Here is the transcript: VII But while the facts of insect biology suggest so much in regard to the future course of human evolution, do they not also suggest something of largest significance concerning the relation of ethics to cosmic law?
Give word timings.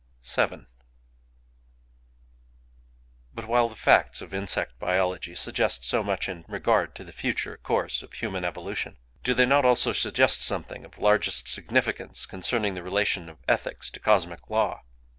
VII 0.23 0.65
But 3.35 3.45
while 3.45 3.69
the 3.69 3.75
facts 3.75 4.19
of 4.19 4.33
insect 4.33 4.79
biology 4.79 5.35
suggest 5.35 5.83
so 5.85 6.03
much 6.03 6.27
in 6.27 6.43
regard 6.47 6.95
to 6.95 7.03
the 7.03 7.13
future 7.13 7.55
course 7.57 8.01
of 8.01 8.13
human 8.13 8.43
evolution, 8.43 8.97
do 9.23 9.35
they 9.35 9.45
not 9.45 9.63
also 9.63 9.91
suggest 9.93 10.41
something 10.41 10.85
of 10.85 10.97
largest 10.97 11.47
significance 11.47 12.25
concerning 12.25 12.73
the 12.73 12.81
relation 12.81 13.29
of 13.29 13.37
ethics 13.47 13.91
to 13.91 13.99
cosmic 13.99 14.49
law? 14.49 14.81